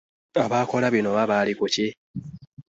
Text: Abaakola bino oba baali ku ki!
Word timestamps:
Abaakola 0.43 0.87
bino 0.93 1.07
oba 1.11 1.29
baali 1.31 1.53
ku 1.59 1.65
ki! 1.73 1.87